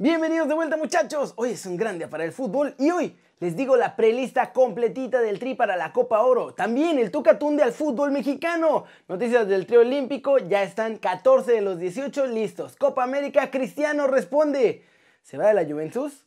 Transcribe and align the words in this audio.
Bienvenidos 0.00 0.46
de 0.46 0.54
vuelta 0.54 0.76
muchachos, 0.76 1.32
hoy 1.34 1.50
es 1.50 1.66
un 1.66 1.76
gran 1.76 1.98
día 1.98 2.08
para 2.08 2.22
el 2.22 2.30
fútbol 2.30 2.72
y 2.78 2.92
hoy 2.92 3.18
les 3.40 3.56
digo 3.56 3.76
la 3.76 3.96
prelista 3.96 4.52
completita 4.52 5.20
del 5.20 5.40
Tri 5.40 5.56
para 5.56 5.74
la 5.74 5.92
Copa 5.92 6.22
Oro. 6.22 6.54
También 6.54 7.00
el 7.00 7.10
Tucatunde 7.10 7.64
al 7.64 7.72
fútbol 7.72 8.12
mexicano. 8.12 8.84
Noticias 9.08 9.48
del 9.48 9.66
Tri 9.66 9.78
Olímpico, 9.78 10.38
ya 10.38 10.62
están 10.62 10.98
14 10.98 11.50
de 11.50 11.62
los 11.62 11.80
18 11.80 12.26
listos. 12.26 12.76
Copa 12.76 13.02
América, 13.02 13.50
Cristiano 13.50 14.06
responde. 14.06 14.84
¿Se 15.22 15.36
va 15.36 15.48
de 15.48 15.54
la 15.54 15.64
Juventus? 15.64 16.24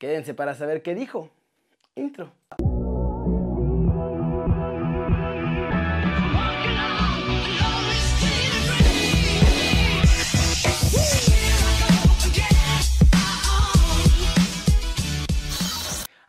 Quédense 0.00 0.34
para 0.34 0.56
saber 0.56 0.82
qué 0.82 0.96
dijo. 0.96 1.30
Intro. 1.94 2.32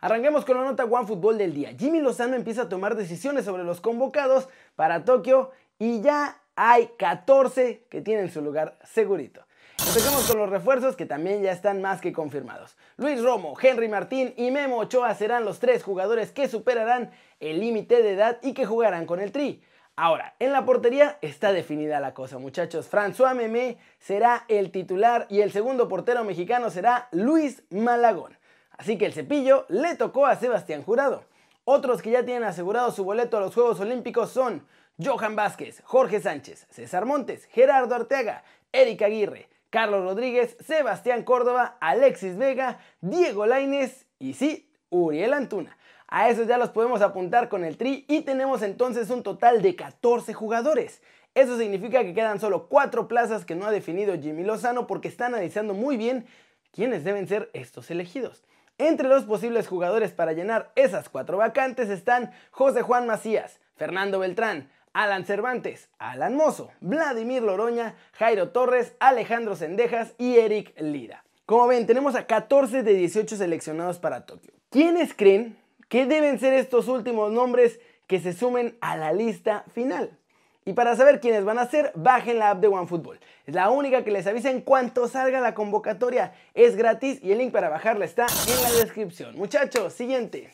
Arranquemos 0.06 0.44
con 0.44 0.56
la 0.56 0.62
nota 0.62 0.84
One 0.84 1.04
Fútbol 1.04 1.36
del 1.36 1.52
día. 1.52 1.74
Jimmy 1.76 1.98
Lozano 1.98 2.36
empieza 2.36 2.62
a 2.62 2.68
tomar 2.68 2.94
decisiones 2.94 3.44
sobre 3.44 3.64
los 3.64 3.80
convocados 3.80 4.48
para 4.76 5.04
Tokio 5.04 5.50
y 5.80 6.00
ya 6.00 6.40
hay 6.54 6.90
14 6.96 7.86
que 7.90 8.02
tienen 8.02 8.30
su 8.30 8.40
lugar 8.40 8.78
segurito. 8.84 9.44
Empecemos 9.84 10.30
con 10.30 10.38
los 10.38 10.48
refuerzos 10.48 10.94
que 10.94 11.06
también 11.06 11.42
ya 11.42 11.50
están 11.50 11.82
más 11.82 12.00
que 12.00 12.12
confirmados. 12.12 12.76
Luis 12.96 13.20
Romo, 13.20 13.56
Henry 13.60 13.88
Martín 13.88 14.32
y 14.36 14.52
Memo 14.52 14.78
Ochoa 14.78 15.12
serán 15.16 15.44
los 15.44 15.58
tres 15.58 15.82
jugadores 15.82 16.30
que 16.30 16.46
superarán 16.46 17.10
el 17.40 17.58
límite 17.58 18.00
de 18.00 18.12
edad 18.12 18.38
y 18.44 18.54
que 18.54 18.64
jugarán 18.64 19.06
con 19.06 19.18
el 19.18 19.32
Tri. 19.32 19.60
Ahora, 19.96 20.36
en 20.38 20.52
la 20.52 20.64
portería 20.64 21.18
está 21.20 21.52
definida 21.52 21.98
la 21.98 22.14
cosa, 22.14 22.38
muchachos. 22.38 22.88
François 22.88 23.34
Memé 23.34 23.78
será 23.98 24.44
el 24.46 24.70
titular 24.70 25.26
y 25.30 25.40
el 25.40 25.50
segundo 25.50 25.88
portero 25.88 26.22
mexicano 26.22 26.70
será 26.70 27.08
Luis 27.10 27.64
Malagón. 27.70 28.36
Así 28.78 28.98
que 28.98 29.06
el 29.06 29.12
cepillo 29.12 29.66
le 29.68 29.94
tocó 29.94 30.26
a 30.26 30.36
Sebastián 30.36 30.82
Jurado. 30.82 31.24
Otros 31.64 32.02
que 32.02 32.10
ya 32.10 32.24
tienen 32.24 32.44
asegurado 32.44 32.90
su 32.92 33.04
boleto 33.04 33.38
a 33.38 33.40
los 33.40 33.54
Juegos 33.54 33.80
Olímpicos 33.80 34.30
son 34.30 34.66
Johan 35.02 35.34
Vázquez, 35.36 35.82
Jorge 35.84 36.20
Sánchez, 36.20 36.66
César 36.70 37.06
Montes, 37.06 37.46
Gerardo 37.46 37.94
Arteaga, 37.94 38.44
Eric 38.72 39.02
Aguirre, 39.02 39.48
Carlos 39.70 40.04
Rodríguez, 40.04 40.56
Sebastián 40.64 41.22
Córdoba, 41.24 41.76
Alexis 41.80 42.36
Vega, 42.36 42.78
Diego 43.00 43.46
Laines 43.46 44.06
y 44.18 44.34
sí, 44.34 44.70
Uriel 44.90 45.32
Antuna. 45.32 45.76
A 46.08 46.28
esos 46.28 46.46
ya 46.46 46.56
los 46.56 46.70
podemos 46.70 47.02
apuntar 47.02 47.48
con 47.48 47.64
el 47.64 47.76
tri 47.76 48.04
y 48.08 48.20
tenemos 48.20 48.62
entonces 48.62 49.10
un 49.10 49.22
total 49.22 49.60
de 49.60 49.74
14 49.74 50.34
jugadores. 50.34 51.02
Eso 51.34 51.58
significa 51.58 52.02
que 52.04 52.14
quedan 52.14 52.40
solo 52.40 52.68
4 52.68 53.08
plazas 53.08 53.44
que 53.44 53.56
no 53.56 53.66
ha 53.66 53.70
definido 53.70 54.16
Jimmy 54.18 54.44
Lozano 54.44 54.86
porque 54.86 55.08
está 55.08 55.26
analizando 55.26 55.74
muy 55.74 55.96
bien 55.96 56.26
quiénes 56.70 57.04
deben 57.04 57.26
ser 57.26 57.50
estos 57.52 57.90
elegidos. 57.90 58.44
Entre 58.78 59.08
los 59.08 59.24
posibles 59.24 59.68
jugadores 59.68 60.12
para 60.12 60.34
llenar 60.34 60.70
esas 60.74 61.08
cuatro 61.08 61.38
vacantes 61.38 61.88
están 61.88 62.32
José 62.50 62.82
Juan 62.82 63.06
Macías, 63.06 63.58
Fernando 63.74 64.18
Beltrán, 64.18 64.70
Alan 64.92 65.24
Cervantes, 65.24 65.88
Alan 65.98 66.36
Mozo, 66.36 66.70
Vladimir 66.80 67.42
Loroña, 67.42 67.94
Jairo 68.12 68.50
Torres, 68.50 68.94
Alejandro 69.00 69.56
Sendejas 69.56 70.14
y 70.18 70.36
Eric 70.36 70.74
Lira. 70.78 71.24
Como 71.46 71.68
ven, 71.68 71.86
tenemos 71.86 72.14
a 72.16 72.26
14 72.26 72.82
de 72.82 72.92
18 72.92 73.36
seleccionados 73.36 73.98
para 73.98 74.26
Tokio. 74.26 74.52
¿Quiénes 74.68 75.14
creen 75.14 75.56
que 75.88 76.04
deben 76.04 76.38
ser 76.38 76.52
estos 76.52 76.88
últimos 76.88 77.32
nombres 77.32 77.80
que 78.06 78.20
se 78.20 78.34
sumen 78.34 78.76
a 78.82 78.98
la 78.98 79.12
lista 79.12 79.64
final? 79.72 80.18
Y 80.66 80.72
para 80.72 80.96
saber 80.96 81.20
quiénes 81.20 81.44
van 81.44 81.60
a 81.60 81.70
ser, 81.70 81.92
bajen 81.94 82.40
la 82.40 82.50
app 82.50 82.60
de 82.60 82.66
OneFootball. 82.66 83.20
Es 83.46 83.54
la 83.54 83.70
única 83.70 84.02
que 84.02 84.10
les 84.10 84.26
avisa 84.26 84.50
en 84.50 84.60
cuanto 84.60 85.06
salga 85.06 85.40
la 85.40 85.54
convocatoria. 85.54 86.34
Es 86.54 86.74
gratis 86.74 87.20
y 87.22 87.30
el 87.30 87.38
link 87.38 87.52
para 87.52 87.68
bajarla 87.68 88.04
está 88.04 88.26
en 88.48 88.62
la 88.64 88.72
descripción. 88.72 89.38
Muchachos, 89.38 89.92
siguiente 89.92 90.52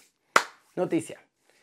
noticia. 0.76 1.18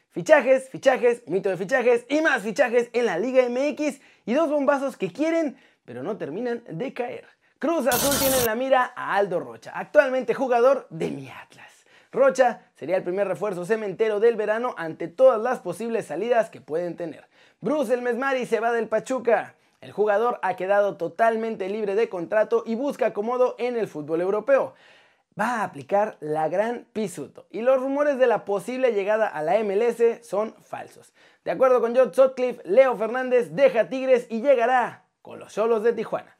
Fichajes, 0.09 0.67
fichajes, 0.69 1.21
mito 1.27 1.49
de 1.49 1.57
fichajes 1.57 2.07
y 2.09 2.21
más 2.21 2.41
fichajes 2.41 2.89
en 2.93 3.05
la 3.05 3.19
Liga 3.19 3.47
MX 3.47 4.01
y 4.25 4.33
dos 4.33 4.49
bombazos 4.49 4.97
que 4.97 5.13
quieren, 5.13 5.55
pero 5.85 6.01
no 6.01 6.17
terminan 6.17 6.63
de 6.67 6.91
caer. 6.91 7.27
Cruz 7.59 7.85
Azul 7.85 8.17
tiene 8.19 8.39
en 8.39 8.45
la 8.47 8.55
mira 8.55 8.93
a 8.95 9.15
Aldo 9.15 9.39
Rocha, 9.39 9.73
actualmente 9.75 10.33
jugador 10.33 10.87
de 10.89 11.11
mi 11.11 11.29
Atlas. 11.29 11.85
Rocha 12.11 12.68
sería 12.79 12.95
el 12.95 13.03
primer 13.03 13.27
refuerzo 13.27 13.65
cementero 13.65 14.21
del 14.21 14.37
verano 14.37 14.73
ante 14.77 15.09
todas 15.09 15.41
las 15.41 15.59
posibles 15.59 16.05
salidas 16.05 16.49
que 16.49 16.61
pueden 16.61 16.95
tener. 16.95 17.27
Bruce 17.59 17.93
El 17.93 18.01
Mesmari 18.01 18.45
se 18.45 18.61
va 18.61 18.71
del 18.71 18.87
Pachuca. 18.87 19.55
El 19.81 19.91
jugador 19.91 20.39
ha 20.43 20.55
quedado 20.55 20.95
totalmente 20.95 21.67
libre 21.67 21.95
de 21.95 22.07
contrato 22.07 22.63
y 22.65 22.75
busca 22.75 23.07
acomodo 23.07 23.55
en 23.59 23.75
el 23.75 23.89
fútbol 23.89 24.21
europeo. 24.21 24.75
Va 25.37 25.57
a 25.57 25.63
aplicar 25.65 26.15
la 26.21 26.47
gran 26.47 26.85
Pisuto 26.93 27.47
y 27.51 27.63
los 27.63 27.81
rumores 27.81 28.17
de 28.17 28.27
la 28.27 28.45
posible 28.45 28.93
llegada 28.93 29.27
a 29.27 29.43
la 29.43 29.61
MLS 29.61 30.25
son 30.25 30.55
falsos. 30.61 31.11
De 31.43 31.51
acuerdo 31.51 31.81
con 31.81 31.93
John 31.93 32.13
Sutcliffe, 32.13 32.61
Leo 32.63 32.95
Fernández 32.95 33.49
deja 33.55 33.89
Tigres 33.89 34.25
y 34.29 34.39
llegará 34.39 35.03
con 35.21 35.37
los 35.37 35.51
solos 35.51 35.83
de 35.83 35.91
Tijuana. 35.91 36.37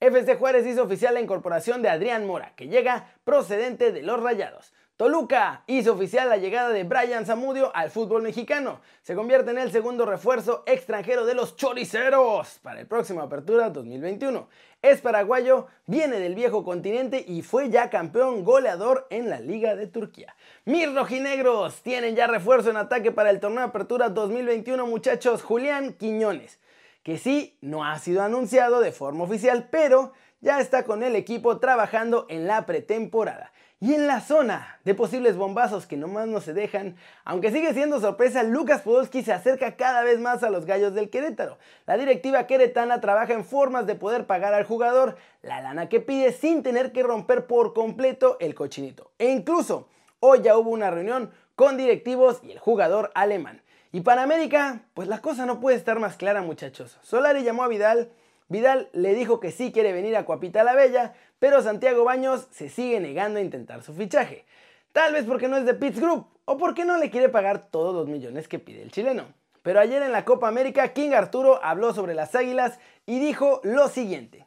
FC 0.00 0.36
Juárez 0.36 0.66
hizo 0.66 0.82
oficial 0.82 1.14
la 1.14 1.20
incorporación 1.20 1.80
de 1.80 1.88
Adrián 1.88 2.26
Mora, 2.26 2.52
que 2.56 2.68
llega 2.68 3.14
procedente 3.24 3.90
de 3.90 4.02
los 4.02 4.22
Rayados. 4.22 4.74
Toluca 4.98 5.62
hizo 5.68 5.92
oficial 5.92 6.28
la 6.28 6.38
llegada 6.38 6.70
de 6.70 6.82
Brian 6.82 7.24
Zamudio 7.24 7.70
al 7.72 7.92
fútbol 7.92 8.20
mexicano. 8.20 8.80
Se 9.02 9.14
convierte 9.14 9.52
en 9.52 9.58
el 9.58 9.70
segundo 9.70 10.04
refuerzo 10.04 10.64
extranjero 10.66 11.24
de 11.24 11.36
los 11.36 11.54
choriceros 11.54 12.58
para 12.64 12.80
el 12.80 12.88
próximo 12.88 13.20
Apertura 13.20 13.70
2021. 13.70 14.48
Es 14.82 15.00
paraguayo, 15.00 15.68
viene 15.86 16.18
del 16.18 16.34
viejo 16.34 16.64
continente 16.64 17.24
y 17.24 17.42
fue 17.42 17.70
ya 17.70 17.90
campeón 17.90 18.42
goleador 18.42 19.06
en 19.10 19.30
la 19.30 19.38
Liga 19.38 19.76
de 19.76 19.86
Turquía. 19.86 20.34
Mis 20.64 20.92
rojinegros 20.92 21.80
tienen 21.82 22.16
ya 22.16 22.26
refuerzo 22.26 22.70
en 22.70 22.76
ataque 22.76 23.12
para 23.12 23.30
el 23.30 23.38
torneo 23.38 23.62
Apertura 23.62 24.08
2021, 24.08 24.84
muchachos. 24.84 25.44
Julián 25.44 25.92
Quiñones, 25.92 26.58
que 27.04 27.18
sí 27.18 27.56
no 27.60 27.84
ha 27.84 27.96
sido 28.00 28.24
anunciado 28.24 28.80
de 28.80 28.90
forma 28.90 29.22
oficial, 29.22 29.68
pero 29.70 30.12
ya 30.40 30.58
está 30.58 30.84
con 30.84 31.04
el 31.04 31.14
equipo 31.14 31.60
trabajando 31.60 32.26
en 32.28 32.48
la 32.48 32.66
pretemporada. 32.66 33.52
Y 33.80 33.94
en 33.94 34.08
la 34.08 34.20
zona 34.20 34.80
de 34.84 34.92
posibles 34.96 35.36
bombazos 35.36 35.86
que 35.86 35.96
nomás 35.96 36.26
no 36.26 36.40
se 36.40 36.52
dejan, 36.52 36.96
aunque 37.24 37.52
sigue 37.52 37.72
siendo 37.74 38.00
sorpresa, 38.00 38.42
Lucas 38.42 38.82
Podolski 38.82 39.22
se 39.22 39.32
acerca 39.32 39.76
cada 39.76 40.02
vez 40.02 40.18
más 40.18 40.42
a 40.42 40.50
los 40.50 40.64
gallos 40.66 40.94
del 40.94 41.10
Querétaro. 41.10 41.58
La 41.86 41.96
directiva 41.96 42.48
queretana 42.48 43.00
trabaja 43.00 43.34
en 43.34 43.44
formas 43.44 43.86
de 43.86 43.94
poder 43.94 44.26
pagar 44.26 44.52
al 44.52 44.64
jugador 44.64 45.16
la 45.42 45.60
lana 45.60 45.88
que 45.88 46.00
pide 46.00 46.32
sin 46.32 46.64
tener 46.64 46.90
que 46.90 47.04
romper 47.04 47.46
por 47.46 47.72
completo 47.72 48.36
el 48.40 48.56
cochinito. 48.56 49.12
E 49.16 49.30
incluso 49.30 49.88
hoy 50.18 50.40
ya 50.42 50.58
hubo 50.58 50.70
una 50.70 50.90
reunión 50.90 51.30
con 51.54 51.76
directivos 51.76 52.40
y 52.42 52.50
el 52.50 52.58
jugador 52.58 53.12
alemán. 53.14 53.62
Y 53.92 54.00
para 54.00 54.24
América, 54.24 54.80
pues 54.94 55.06
la 55.06 55.20
cosa 55.20 55.46
no 55.46 55.60
puede 55.60 55.76
estar 55.76 56.00
más 56.00 56.16
clara 56.16 56.42
muchachos. 56.42 56.98
Solari 57.02 57.44
llamó 57.44 57.62
a 57.62 57.68
Vidal 57.68 58.10
Vidal 58.48 58.88
le 58.92 59.14
dijo 59.14 59.40
que 59.40 59.52
sí 59.52 59.72
quiere 59.72 59.92
venir 59.92 60.16
a 60.16 60.24
Cuapita 60.24 60.64
la 60.64 60.74
Bella, 60.74 61.14
pero 61.38 61.62
Santiago 61.62 62.04
Baños 62.04 62.48
se 62.50 62.70
sigue 62.70 62.98
negando 62.98 63.38
a 63.38 63.42
intentar 63.42 63.82
su 63.82 63.92
fichaje. 63.92 64.46
Tal 64.92 65.12
vez 65.12 65.24
porque 65.26 65.48
no 65.48 65.58
es 65.58 65.66
de 65.66 65.74
Pitts 65.74 66.00
Group 66.00 66.26
o 66.46 66.56
porque 66.56 66.86
no 66.86 66.96
le 66.96 67.10
quiere 67.10 67.28
pagar 67.28 67.70
todos 67.70 67.94
los 67.94 68.08
millones 68.08 68.48
que 68.48 68.58
pide 68.58 68.82
el 68.82 68.90
chileno. 68.90 69.26
Pero 69.62 69.80
ayer 69.80 70.02
en 70.02 70.12
la 70.12 70.24
Copa 70.24 70.48
América, 70.48 70.94
King 70.94 71.10
Arturo 71.12 71.62
habló 71.62 71.92
sobre 71.92 72.14
las 72.14 72.34
águilas 72.34 72.78
y 73.04 73.18
dijo 73.18 73.60
lo 73.64 73.88
siguiente. 73.88 74.46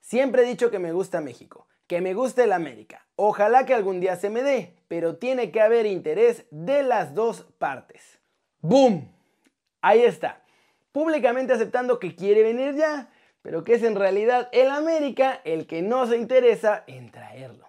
Siempre 0.00 0.42
he 0.42 0.46
dicho 0.46 0.70
que 0.70 0.78
me 0.78 0.92
gusta 0.92 1.22
México, 1.22 1.66
que 1.86 2.02
me 2.02 2.12
gusta 2.12 2.44
el 2.44 2.52
América. 2.52 3.06
Ojalá 3.16 3.64
que 3.64 3.72
algún 3.72 4.00
día 4.00 4.16
se 4.16 4.28
me 4.28 4.42
dé, 4.42 4.76
pero 4.86 5.16
tiene 5.16 5.50
que 5.50 5.62
haber 5.62 5.86
interés 5.86 6.44
de 6.50 6.82
las 6.82 7.14
dos 7.14 7.46
partes. 7.58 8.20
¡Boom! 8.60 9.10
Ahí 9.80 10.02
está. 10.02 10.42
Públicamente 10.92 11.54
aceptando 11.54 11.98
que 11.98 12.14
quiere 12.14 12.42
venir 12.42 12.74
ya 12.74 13.08
pero 13.42 13.64
que 13.64 13.74
es 13.74 13.82
en 13.82 13.94
realidad 13.94 14.48
el 14.52 14.70
América 14.70 15.40
el 15.44 15.66
que 15.66 15.82
no 15.82 16.06
se 16.06 16.16
interesa 16.16 16.84
en 16.86 17.10
traerlo. 17.10 17.66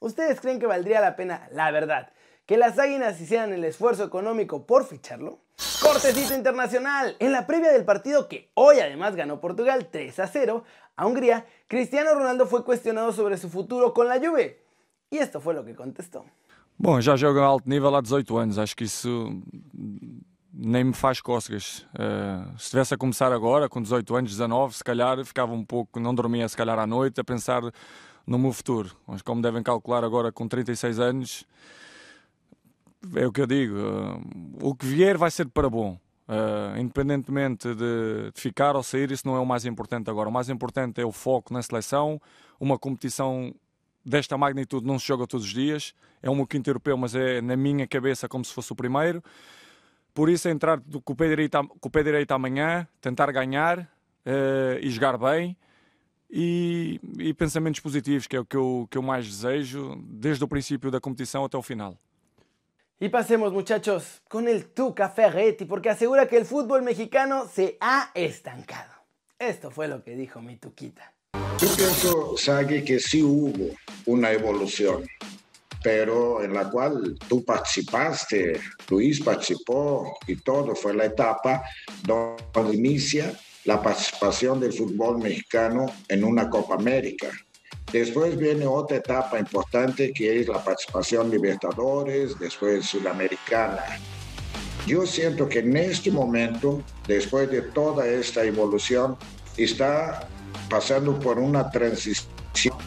¿Ustedes 0.00 0.40
creen 0.40 0.58
que 0.58 0.66
valdría 0.66 1.00
la 1.00 1.16
pena, 1.16 1.48
la 1.52 1.70
verdad, 1.70 2.10
que 2.46 2.56
las 2.56 2.78
águilas 2.78 3.20
hicieran 3.20 3.52
el 3.52 3.64
esfuerzo 3.64 4.04
económico 4.04 4.66
por 4.66 4.84
ficharlo? 4.86 5.38
Cortecito 5.80 6.34
internacional. 6.34 7.16
En 7.18 7.32
la 7.32 7.46
previa 7.46 7.72
del 7.72 7.84
partido 7.84 8.28
que 8.28 8.50
hoy 8.54 8.80
además 8.80 9.14
ganó 9.14 9.40
Portugal 9.40 9.88
3 9.90 10.18
a 10.18 10.26
0 10.26 10.64
a 10.96 11.06
Hungría, 11.06 11.46
Cristiano 11.68 12.14
Ronaldo 12.14 12.46
fue 12.46 12.64
cuestionado 12.64 13.12
sobre 13.12 13.36
su 13.36 13.48
futuro 13.48 13.94
con 13.94 14.08
la 14.08 14.18
Juve. 14.18 14.64
Y 15.10 15.18
esto 15.18 15.40
fue 15.40 15.54
lo 15.54 15.64
que 15.64 15.74
contestó. 15.74 16.24
Bom, 16.78 17.00
já 17.00 17.16
jogo 17.16 17.40
a 17.40 17.46
alto 17.46 17.68
nível 17.68 17.94
há 17.94 18.00
18 18.00 18.38
anos. 18.38 18.58
Acho 18.58 18.74
que 18.74 18.84
isso 18.84 19.30
nem 20.52 20.84
me 20.84 20.92
faz 20.92 21.20
cócegas. 21.20 21.86
Uh, 21.94 22.58
se 22.58 22.64
estivesse 22.64 22.94
a 22.94 22.96
começar 22.98 23.32
agora, 23.32 23.68
com 23.68 23.80
18 23.80 24.14
anos, 24.14 24.30
19, 24.32 24.76
se 24.76 24.84
calhar 24.84 25.24
ficava 25.24 25.52
um 25.52 25.64
pouco, 25.64 25.98
não 25.98 26.14
dormia 26.14 26.48
se 26.48 26.56
calhar 26.56 26.78
à 26.78 26.86
noite 26.86 27.20
a 27.20 27.24
pensar 27.24 27.62
no 28.26 28.38
meu 28.38 28.52
futuro. 28.52 28.94
Mas 29.06 29.22
como 29.22 29.40
devem 29.40 29.62
calcular 29.62 30.04
agora 30.04 30.30
com 30.30 30.46
36 30.46 31.00
anos, 31.00 31.46
é 33.14 33.26
o 33.26 33.32
que 33.32 33.40
eu 33.40 33.46
digo, 33.46 33.76
uh, 33.76 34.22
o 34.60 34.74
que 34.74 34.86
vier 34.86 35.16
vai 35.16 35.30
ser 35.30 35.48
para 35.48 35.70
bom. 35.70 35.98
Uh, 36.28 36.78
independentemente 36.78 37.74
de, 37.74 38.30
de, 38.32 38.40
ficar 38.40 38.76
ou 38.76 38.82
sair, 38.82 39.10
isso 39.10 39.26
não 39.26 39.36
é 39.36 39.40
o 39.40 39.46
mais 39.46 39.64
importante 39.64 40.08
agora. 40.08 40.28
O 40.28 40.32
mais 40.32 40.48
importante 40.48 41.00
é 41.00 41.04
o 41.04 41.12
foco 41.12 41.52
na 41.52 41.62
seleção, 41.62 42.20
uma 42.60 42.78
competição 42.78 43.52
desta 44.04 44.36
magnitude 44.36 44.86
não 44.86 44.98
se 44.98 45.06
joga 45.06 45.26
todos 45.26 45.46
os 45.46 45.52
dias. 45.52 45.94
É 46.22 46.30
um 46.30 46.44
quinto 46.46 46.68
europeu, 46.70 46.96
mas 46.96 47.14
é 47.14 47.40
na 47.40 47.56
minha 47.56 47.86
cabeça 47.86 48.28
como 48.28 48.44
se 48.44 48.52
fosse 48.52 48.72
o 48.72 48.76
primeiro. 48.76 49.22
Por 50.14 50.28
isso, 50.28 50.48
entrar 50.48 50.80
com 51.04 51.12
o 51.12 51.16
pé 51.16 51.28
direito, 51.28 51.58
com 51.80 51.88
o 51.88 51.90
pé 51.90 52.02
direito 52.02 52.32
amanhã, 52.32 52.86
tentar 53.00 53.30
ganhar 53.32 53.80
uh, 53.80 54.78
e 54.80 54.90
jogar 54.90 55.16
bem. 55.16 55.56
E, 56.30 56.98
e, 57.18 57.34
pensamentos 57.34 57.80
positivos, 57.80 58.26
que 58.26 58.34
é 58.34 58.40
o 58.40 58.44
que 58.44 58.56
eu, 58.56 58.88
que 58.90 58.96
eu 58.96 59.02
mais 59.02 59.26
desejo, 59.26 60.02
desde 60.06 60.42
o 60.42 60.48
princípio 60.48 60.90
da 60.90 60.98
competição 60.98 61.44
até 61.44 61.58
o 61.58 61.62
final. 61.62 61.98
Y 62.98 63.08
pasemos 63.08 63.52
muchachos 63.52 64.22
con 64.28 64.46
el 64.46 64.66
Tuca 64.66 65.08
Ferretti 65.08 65.64
porque 65.64 65.90
asegura 65.90 66.28
que 66.28 66.36
el 66.36 66.44
fútbol 66.44 66.82
mexicano 66.82 67.48
se 67.52 67.76
ha 67.80 68.12
estancado. 68.14 68.92
Esto 69.40 69.72
fue 69.72 69.88
lo 69.88 70.04
que 70.04 70.14
dijo 70.14 70.40
mi 70.40 70.56
Tuquita. 70.56 71.12
Yo 71.58 71.68
pienso, 71.76 72.36
Sagi, 72.36 72.84
que 72.84 73.00
sí 73.00 73.20
hubo 73.22 73.74
una 74.06 74.30
evolución, 74.30 75.04
pero 75.82 76.42
en 76.42 76.54
la 76.54 76.70
cual 76.70 77.18
tú 77.28 77.44
participaste, 77.44 78.60
Luis 78.88 79.20
participó 79.20 80.16
y 80.26 80.36
todo, 80.36 80.74
fue 80.74 80.94
la 80.94 81.06
etapa 81.06 81.62
donde 82.04 82.74
inicia 82.74 83.32
la 83.64 83.82
participación 83.82 84.60
del 84.60 84.72
fútbol 84.72 85.18
mexicano 85.18 85.86
en 86.08 86.24
una 86.24 86.48
Copa 86.48 86.74
América. 86.74 87.28
Después 87.92 88.38
viene 88.38 88.66
otra 88.66 88.96
etapa 88.96 89.38
importante 89.38 90.12
que 90.12 90.40
es 90.40 90.48
la 90.48 90.64
participación 90.64 91.30
Libertadores, 91.30 92.38
después 92.38 92.86
Sudamericana. 92.86 93.84
Yo 94.86 95.06
siento 95.06 95.48
que 95.48 95.60
en 95.60 95.76
este 95.76 96.10
momento, 96.10 96.82
después 97.06 97.50
de 97.50 97.62
toda 97.62 98.06
esta 98.06 98.44
evolución, 98.44 99.16
está 99.56 100.26
pasando 100.68 101.18
por 101.20 101.38
una 101.38 101.70
transición 101.70 102.26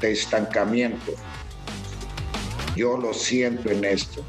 de 0.02 0.12
estancamiento. 0.12 1.14
Yo 2.76 2.98
lo 2.98 3.14
siento 3.14 3.70
en 3.70 3.86
esto. 3.86 4.24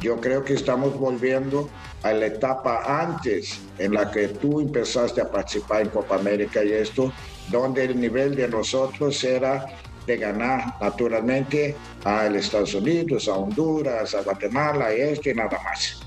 Yo 0.00 0.20
creo 0.20 0.44
que 0.44 0.54
estamos 0.54 0.98
volviendo 0.98 1.68
a 2.02 2.12
la 2.12 2.26
etapa 2.26 2.82
antes 3.02 3.60
en 3.78 3.94
la 3.94 4.10
que 4.10 4.28
tú 4.28 4.60
empezaste 4.60 5.20
a 5.20 5.30
participar 5.30 5.82
en 5.82 5.88
Copa 5.90 6.16
América 6.16 6.64
y 6.64 6.72
esto, 6.72 7.12
donde 7.50 7.84
el 7.84 8.00
nivel 8.00 8.34
de 8.34 8.48
nosotros 8.48 9.22
era 9.22 9.66
de 10.06 10.16
ganar 10.16 10.74
naturalmente 10.80 11.76
a 12.04 12.26
Estados 12.26 12.74
Unidos, 12.74 13.28
a 13.28 13.34
Honduras, 13.34 14.14
a 14.14 14.22
Guatemala 14.22 14.94
y 14.94 15.00
esto 15.00 15.30
y 15.30 15.34
nada 15.34 15.60
más. 15.62 16.00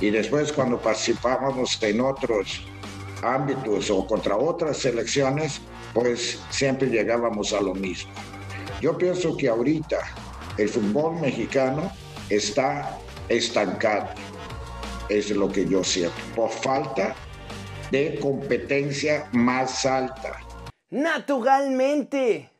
Y 0.00 0.10
después 0.10 0.52
cuando 0.52 0.78
participábamos 0.80 1.82
en 1.82 2.00
otros 2.00 2.62
ámbitos 3.22 3.90
o 3.90 4.06
contra 4.06 4.36
otras 4.36 4.76
selecciones, 4.76 5.60
pues 5.92 6.40
siempre 6.50 6.88
llegábamos 6.88 7.52
a 7.52 7.60
lo 7.60 7.74
mismo. 7.74 8.12
Yo 8.80 8.96
pienso 8.98 9.36
que 9.36 9.48
ahorita 9.48 9.98
el 10.56 10.68
fútbol 10.68 11.20
mexicano 11.20 11.90
está 12.30 12.96
estancado, 13.28 14.08
es 15.08 15.30
lo 15.30 15.50
que 15.50 15.66
yo 15.66 15.82
siento, 15.82 16.16
por 16.34 16.50
falta 16.50 17.14
de 17.90 18.18
competencia 18.20 19.28
más 19.32 19.84
alta. 19.84 20.40
Naturalmente, 20.90 22.50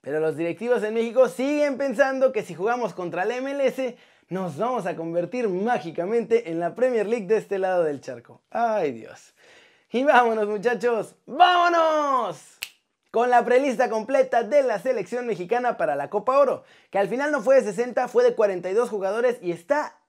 pero 0.00 0.20
los 0.20 0.36
directivos 0.36 0.82
en 0.82 0.94
México 0.94 1.28
siguen 1.28 1.76
pensando 1.76 2.32
que 2.32 2.42
si 2.42 2.54
jugamos 2.54 2.94
contra 2.94 3.24
el 3.24 3.42
MLS, 3.42 3.94
nos 4.28 4.56
vamos 4.56 4.86
a 4.86 4.96
convertir 4.96 5.48
mágicamente 5.48 6.50
en 6.50 6.60
la 6.60 6.74
Premier 6.74 7.06
League 7.06 7.26
de 7.26 7.36
este 7.36 7.58
lado 7.58 7.84
del 7.84 8.00
charco. 8.00 8.42
¡Ay 8.50 8.92
Dios! 8.92 9.34
Y 9.90 10.02
vámonos 10.02 10.48
muchachos, 10.48 11.14
vámonos 11.26 12.53
con 13.14 13.30
la 13.30 13.44
prelista 13.44 13.88
completa 13.88 14.42
de 14.42 14.64
la 14.64 14.80
selección 14.80 15.28
mexicana 15.28 15.76
para 15.76 15.94
la 15.94 16.10
Copa 16.10 16.36
Oro, 16.36 16.64
que 16.90 16.98
al 16.98 17.08
final 17.08 17.30
no 17.30 17.42
fue 17.42 17.54
de 17.54 17.62
60, 17.62 18.08
fue 18.08 18.24
de 18.24 18.34
42 18.34 18.90
jugadores 18.90 19.38
y 19.40 19.52
está 19.52 20.00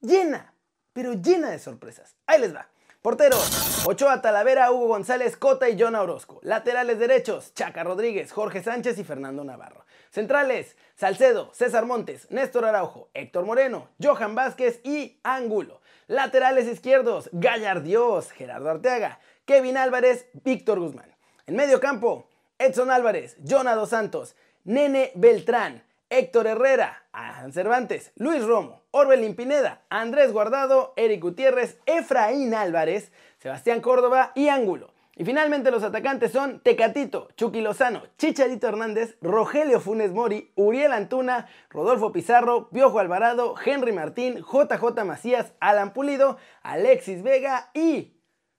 llena, 0.00 0.52
pero 0.92 1.12
llena 1.12 1.48
de 1.50 1.60
sorpresas. 1.60 2.16
Ahí 2.26 2.40
les 2.40 2.52
va. 2.52 2.66
Porteros, 3.02 3.86
Ochoa 3.86 4.20
Talavera, 4.20 4.72
Hugo 4.72 4.88
González, 4.88 5.36
Cota 5.36 5.68
y 5.68 5.80
John 5.80 5.94
Orozco. 5.94 6.40
Laterales 6.42 6.98
derechos, 6.98 7.54
Chaca 7.54 7.84
Rodríguez, 7.84 8.32
Jorge 8.32 8.64
Sánchez 8.64 8.98
y 8.98 9.04
Fernando 9.04 9.44
Navarro. 9.44 9.84
Centrales, 10.10 10.76
Salcedo, 10.96 11.54
César 11.54 11.86
Montes, 11.86 12.28
Néstor 12.32 12.64
Araujo, 12.64 13.10
Héctor 13.14 13.46
Moreno, 13.46 13.90
Johan 14.02 14.34
Vázquez 14.34 14.80
y 14.82 15.20
Angulo. 15.22 15.80
Laterales 16.08 16.66
izquierdos, 16.66 17.30
Gallardios, 17.30 18.32
Gerardo 18.32 18.70
Arteaga, 18.70 19.20
Kevin 19.44 19.76
Álvarez, 19.76 20.26
Víctor 20.32 20.80
Guzmán. 20.80 21.14
En 21.46 21.54
medio 21.54 21.78
campo, 21.78 22.26
Edson 22.60 22.90
Álvarez, 22.90 23.38
Jonado 23.48 23.86
Santos, 23.86 24.36
Nene 24.64 25.12
Beltrán, 25.14 25.82
Héctor 26.10 26.46
Herrera, 26.46 27.04
Alan 27.10 27.54
Cervantes, 27.54 28.12
Luis 28.16 28.44
Romo, 28.44 28.82
Orbelín 28.90 29.34
Pineda, 29.34 29.80
Andrés 29.88 30.30
Guardado, 30.30 30.92
Eric 30.96 31.22
Gutiérrez, 31.22 31.78
Efraín 31.86 32.52
Álvarez, 32.52 33.12
Sebastián 33.38 33.80
Córdoba 33.80 34.32
y 34.34 34.48
Ángulo. 34.48 34.92
Y 35.16 35.24
finalmente 35.24 35.70
los 35.70 35.82
atacantes 35.82 36.32
son 36.32 36.60
Tecatito, 36.60 37.28
Chucky 37.34 37.62
Lozano, 37.62 38.02
Chicharito 38.18 38.68
Hernández, 38.68 39.16
Rogelio 39.22 39.80
Funes 39.80 40.12
Mori, 40.12 40.52
Uriel 40.54 40.92
Antuna, 40.92 41.48
Rodolfo 41.70 42.12
Pizarro, 42.12 42.68
Piojo 42.68 42.98
Alvarado, 42.98 43.54
Henry 43.64 43.92
Martín, 43.92 44.36
JJ 44.44 45.04
Macías, 45.06 45.54
Alan 45.60 45.94
Pulido, 45.94 46.36
Alexis 46.62 47.22
Vega 47.22 47.70
y 47.72 48.12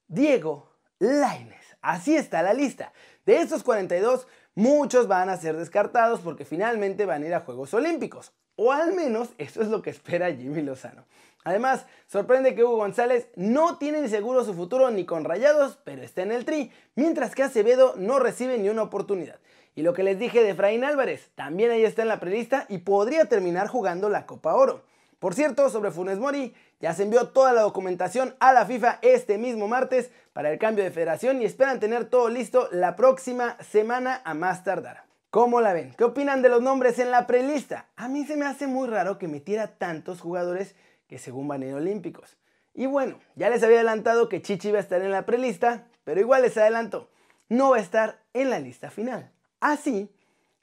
Diego 0.08 0.72
Laines. 0.98 1.62
Así 1.82 2.16
está 2.16 2.44
la 2.44 2.54
lista. 2.54 2.94
De 3.26 3.38
estos 3.38 3.64
42, 3.64 4.28
muchos 4.56 5.08
van 5.08 5.30
a 5.30 5.38
ser 5.38 5.56
descartados 5.56 6.22
porque 6.22 6.46
finalmente 6.46 7.06
van 7.06 7.24
a 7.24 7.28
ir 7.28 7.34
a 7.34 7.42
Juegos 7.42 7.74
Olímpicos. 7.74 8.34
O 8.56 8.72
al 8.72 8.94
menos 8.94 9.30
eso 9.38 9.62
es 9.62 9.68
lo 9.68 9.82
que 9.82 9.90
espera 9.90 10.34
Jimmy 10.34 10.62
Lozano. 10.62 11.06
Además, 11.44 11.86
sorprende 12.08 12.54
que 12.54 12.64
Hugo 12.64 12.78
González 12.78 13.28
no 13.36 13.78
tiene 13.78 14.08
seguro 14.10 14.44
su 14.44 14.54
futuro 14.54 14.92
ni 14.92 15.06
con 15.06 15.24
Rayados, 15.24 15.80
pero 15.84 16.04
está 16.04 16.22
en 16.22 16.32
el 16.32 16.46
tri, 16.46 16.72
mientras 16.96 17.34
que 17.34 17.44
Acevedo 17.44 17.96
no 17.98 18.20
recibe 18.20 18.58
ni 18.58 18.70
una 18.70 18.84
oportunidad. 18.84 19.40
Y 19.74 19.82
lo 19.82 19.94
que 19.94 20.04
les 20.04 20.20
dije 20.20 20.44
de 20.44 20.50
Efraín 20.50 20.84
Álvarez, 20.84 21.32
también 21.36 21.72
ahí 21.72 21.84
está 21.84 22.02
en 22.02 22.10
la 22.10 22.20
prelista 22.20 22.66
y 22.70 22.80
podría 22.80 23.26
terminar 23.26 23.68
jugando 23.68 24.10
la 24.10 24.26
Copa 24.26 24.54
Oro. 24.54 24.84
Por 25.22 25.36
cierto, 25.36 25.70
sobre 25.70 25.92
Funes 25.92 26.18
Mori, 26.18 26.52
ya 26.80 26.96
se 26.96 27.04
envió 27.04 27.28
toda 27.28 27.54
la 27.54 27.62
documentación 27.62 28.36
a 28.40 28.54
la 28.54 28.66
FIFA 28.66 28.98
este 29.04 29.38
mismo 29.38 29.68
martes 29.68 30.10
para 30.34 30.52
el 30.52 30.58
cambio 30.58 30.84
de 30.84 30.90
federación 30.90 31.40
y 31.40 31.46
esperan 31.46 31.80
tener 31.80 32.06
todo 32.06 32.28
listo 32.28 32.68
la 32.72 32.96
próxima 32.96 33.56
semana 33.62 34.24
a 34.26 34.34
más 34.34 34.64
tardar. 34.64 35.04
¿Cómo 35.30 35.62
la 35.62 35.74
ven? 35.74 35.94
¿Qué 35.96 36.06
opinan 36.06 36.42
de 36.42 36.50
los 36.50 36.64
nombres 36.64 36.98
en 36.98 37.12
la 37.12 37.28
prelista? 37.28 37.86
A 37.98 38.08
mí 38.08 38.26
se 38.26 38.36
me 38.36 38.48
hace 38.48 38.66
muy 38.66 38.88
raro 38.88 39.20
que 39.20 39.28
metiera 39.28 39.78
tantos 39.78 40.22
jugadores 40.22 40.74
que 41.08 41.20
según 41.20 41.48
van 41.48 41.62
a 41.62 41.68
ir 41.68 41.76
olímpicos. 41.76 42.36
Y 42.74 42.88
bueno, 42.88 43.20
ya 43.36 43.52
les 43.52 43.62
había 43.62 43.76
adelantado 43.76 44.28
que 44.28 44.42
Chichi 44.42 44.72
va 44.72 44.80
a 44.80 44.82
estar 44.82 45.04
en 45.04 45.12
la 45.12 45.28
prelista, 45.28 45.88
pero 46.04 46.20
igual 46.20 46.42
les 46.42 46.58
adelanto, 46.58 47.12
no 47.48 47.70
va 47.70 47.78
a 47.78 47.82
estar 47.82 48.24
en 48.34 48.50
la 48.50 48.58
lista 48.58 48.90
final. 48.90 49.30
Así 49.60 50.10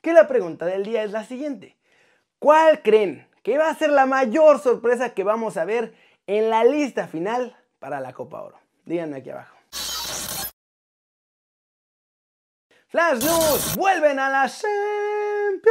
que 0.01 0.13
la 0.13 0.27
pregunta 0.27 0.67
del 0.67 0.83
día 0.83 1.05
es 1.05 1.13
la 1.13 1.23
siguiente. 1.23 1.77
¿Cuál 2.41 2.83
creen 2.83 3.28
que 3.49 3.57
va 3.57 3.71
a 3.71 3.75
ser 3.75 3.89
la 3.89 4.05
mayor 4.05 4.61
sorpresa 4.61 5.15
que 5.15 5.25
vamos 5.25 5.57
a 5.57 5.65
ver 5.65 5.95
en 6.27 6.51
la 6.51 6.65
lista 6.65 7.09
final 7.09 7.57
para 7.79 7.99
la 7.99 8.13
Copa 8.13 8.43
Oro. 8.43 8.61
Díganme 8.85 9.17
aquí 9.17 9.31
abajo. 9.31 9.57
Flash 12.89 13.25
News, 13.25 13.75
vuelven 13.75 14.19
a 14.19 14.29
la 14.29 14.51
Champions. 14.51 15.71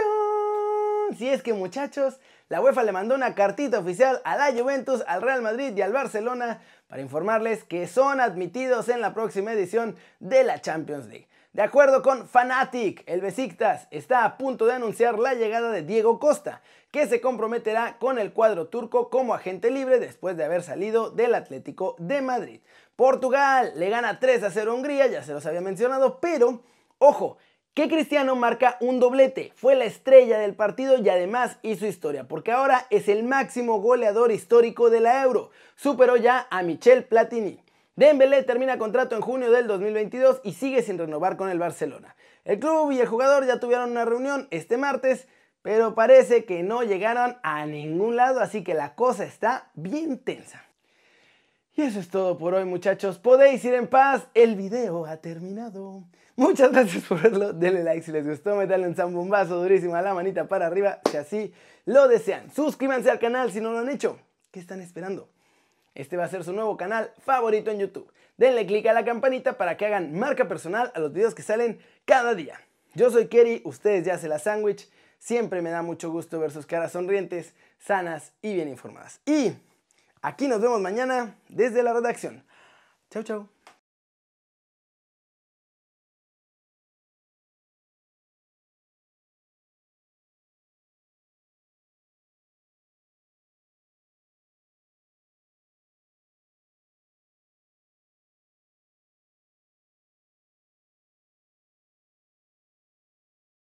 Si 1.20 1.30
es 1.30 1.44
que 1.44 1.54
muchachos, 1.54 2.20
la 2.50 2.62
UEFA 2.62 2.82
le 2.82 2.94
mandó 2.94 3.14
una 3.14 3.36
cartita 3.36 3.78
oficial 3.78 4.24
a 4.26 4.38
la 4.38 4.60
Juventus, 4.60 5.04
al 5.06 5.22
Real 5.22 5.44
Madrid 5.44 5.78
y 5.78 5.84
al 5.84 5.94
Barcelona 5.94 6.62
para 6.88 7.04
informarles 7.04 7.64
que 7.64 7.86
son 7.86 8.20
admitidos 8.22 8.90
en 8.90 9.02
la 9.02 9.14
próxima 9.14 9.54
edición 9.54 9.96
de 10.20 10.44
la 10.44 10.62
Champions 10.62 11.06
League. 11.06 11.28
De 11.58 11.64
acuerdo 11.64 12.04
con 12.04 12.28
Fanatic, 12.28 13.02
el 13.08 13.20
Besiktas 13.20 13.88
está 13.90 14.24
a 14.26 14.38
punto 14.38 14.68
de 14.68 14.74
anunciar 14.74 15.18
la 15.18 15.34
llegada 15.34 15.72
de 15.72 15.82
Diego 15.82 16.20
Costa, 16.20 16.62
que 16.92 17.08
se 17.08 17.20
comprometerá 17.20 17.98
con 17.98 18.20
el 18.20 18.32
cuadro 18.32 18.68
turco 18.68 19.10
como 19.10 19.34
agente 19.34 19.72
libre 19.72 19.98
después 19.98 20.38
de 20.38 20.44
haber 20.44 20.62
salido 20.62 21.10
del 21.10 21.34
Atlético 21.34 21.96
de 21.98 22.22
Madrid. 22.22 22.62
Portugal 22.96 23.72
le 23.76 23.90
gana 23.90 24.20
3 24.20 24.44
a 24.44 24.52
0 24.52 24.72
a 24.72 24.76
Hungría, 24.76 25.08
ya 25.08 25.24
se 25.24 25.34
los 25.34 25.48
había 25.48 25.62
mencionado, 25.62 26.20
pero 26.20 26.62
ojo, 27.00 27.40
que 27.74 27.90
Cristiano 27.90 28.36
marca 28.36 28.78
un 28.80 29.00
doblete, 29.00 29.52
fue 29.56 29.76
la 29.76 29.86
estrella 29.86 30.38
del 30.38 30.54
partido 30.54 31.00
y 31.00 31.10
además 31.10 31.58
hizo 31.64 31.88
historia, 31.88 32.28
porque 32.28 32.52
ahora 32.52 32.86
es 32.92 33.10
el 33.10 33.24
máximo 33.24 33.82
goleador 33.82 34.32
histórico 34.32 34.92
de 34.92 35.00
la 35.00 35.24
Euro, 35.24 35.50
superó 35.76 36.18
ya 36.18 36.46
a 36.52 36.62
Michel 36.62 37.06
Platini. 37.06 37.60
Dembélé 37.98 38.44
termina 38.44 38.78
contrato 38.78 39.16
en 39.16 39.22
junio 39.22 39.52
del 39.52 39.66
2022 39.66 40.42
y 40.44 40.54
sigue 40.54 40.84
sin 40.84 41.00
renovar 41.00 41.36
con 41.36 41.50
el 41.50 41.58
Barcelona. 41.58 42.16
El 42.46 42.60
club 42.60 42.92
y 42.92 43.00
el 43.00 43.08
jugador 43.08 43.48
ya 43.48 43.60
tuvieron 43.60 43.90
una 43.90 44.06
reunión 44.06 44.48
este 44.52 44.78
martes, 44.78 45.28
pero 45.64 45.96
parece 45.96 46.46
que 46.46 46.62
no 46.62 46.84
llegaron 46.84 47.38
a 47.42 47.66
ningún 47.66 48.16
lado, 48.16 48.40
así 48.40 48.64
que 48.64 48.76
la 48.76 48.94
cosa 48.94 49.26
está 49.26 49.72
bien 49.74 50.20
tensa. 50.20 50.64
Y 51.76 51.82
eso 51.82 52.00
es 52.00 52.10
todo 52.10 52.38
por 52.38 52.54
hoy 52.54 52.66
muchachos, 52.66 53.18
podéis 53.18 53.66
ir 53.66 53.74
en 53.74 53.88
paz, 53.88 54.28
el 54.36 54.56
video 54.56 55.08
ha 55.08 55.18
terminado. 55.18 56.04
Muchas 56.36 56.72
gracias 56.72 57.04
por 57.04 57.20
verlo. 57.20 57.52
Denle 57.52 57.84
like 57.84 58.04
si 58.04 58.12
les 58.12 58.28
gustó. 58.28 58.56
Métanle 58.56 58.88
un 58.88 58.94
zambombazo 58.94 59.60
durísimo 59.60 59.96
a 59.96 60.04
la 60.04 60.14
manita 60.14 60.48
para 60.48 60.68
arriba 60.68 61.02
si 61.10 61.18
así 61.18 61.54
lo 61.86 62.08
desean. 62.08 62.52
Suscríbanse 62.52 63.10
al 63.10 63.18
canal 63.18 63.52
si 63.52 63.60
no 63.60 63.72
lo 63.72 63.80
han 63.80 63.90
hecho. 63.90 64.20
¿Qué 64.52 64.60
están 64.60 64.82
esperando? 64.82 65.30
Este 65.98 66.16
va 66.16 66.26
a 66.26 66.30
ser 66.30 66.44
su 66.44 66.54
nuevo 66.54 66.78
canal 66.78 67.12
favorito 67.26 67.72
en 67.72 67.80
YouTube. 67.80 68.14
Denle 68.38 68.68
click 68.68 68.86
a 68.86 68.94
la 68.94 69.04
campanita 69.04 69.58
para 69.58 69.78
que 69.78 69.88
hagan 69.88 70.14
marca 70.14 70.48
personal 70.48 70.92
a 70.94 71.00
los 71.00 71.12
videos 71.12 71.34
que 71.34 71.42
salen 71.42 71.80
cada 72.06 72.36
día. 72.36 72.62
Yo 72.94 73.10
soy 73.10 73.28
Kerry, 73.28 73.64
ustedes 73.66 74.06
ya 74.06 74.20
se 74.20 74.28
la 74.28 74.38
sándwich. 74.38 74.88
Siempre 75.18 75.64
me 75.64 75.72
da 75.72 75.82
mucho 75.82 76.12
gusto 76.12 76.40
ver 76.40 76.52
sus 76.52 76.68
caras 76.68 76.92
sonrientes, 76.92 77.56
sanas 77.80 78.32
y 78.44 78.54
bien 78.54 78.70
informadas. 78.70 79.22
Y 79.26 79.54
aquí 80.22 80.48
nos 80.48 80.62
vemos 80.62 80.80
mañana 80.80 81.36
desde 81.50 81.82
la 81.82 81.94
redacción. 81.94 82.44
Chau, 83.10 83.24
chau. 83.24 83.57